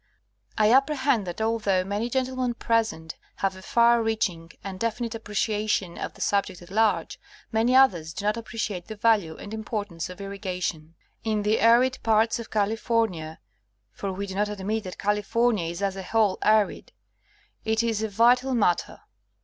[0.57, 5.99] I apprehend that although many gen tlemen present have a far reaching and definite appreciation
[5.99, 7.19] of the subject at large,
[7.51, 10.95] many others do not appreciate the value and importance of irrigation.
[11.23, 13.39] In the arid parts of California
[13.91, 16.93] (for we do not admit that California is as a whole arid)
[17.63, 19.01] it is a vital mat ter.